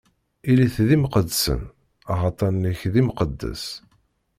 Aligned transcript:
Ilit 0.49 0.77
d 0.87 0.89
imqeddsen, 0.95 1.61
axaṭer 2.11 2.51
nekk 2.61 2.81
d 2.93 2.95
Imqeddes. 3.01 3.65